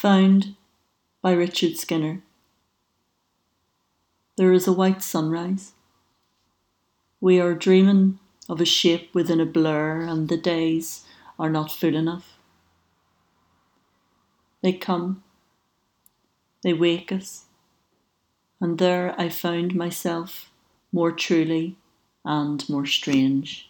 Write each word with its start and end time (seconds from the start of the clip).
Found 0.00 0.54
by 1.20 1.32
Richard 1.32 1.76
Skinner. 1.76 2.22
There 4.38 4.50
is 4.50 4.66
a 4.66 4.72
white 4.72 5.02
sunrise. 5.02 5.74
We 7.20 7.38
are 7.38 7.52
dreaming 7.52 8.18
of 8.48 8.62
a 8.62 8.64
shape 8.64 9.14
within 9.14 9.42
a 9.42 9.44
blur, 9.44 10.00
and 10.00 10.30
the 10.30 10.38
days 10.38 11.04
are 11.38 11.50
not 11.50 11.70
full 11.70 11.94
enough. 11.94 12.38
They 14.62 14.72
come, 14.72 15.22
they 16.62 16.72
wake 16.72 17.12
us, 17.12 17.44
and 18.58 18.78
there 18.78 19.14
I 19.20 19.28
found 19.28 19.74
myself 19.74 20.50
more 20.92 21.12
truly 21.12 21.76
and 22.24 22.66
more 22.70 22.86
strange. 22.86 23.69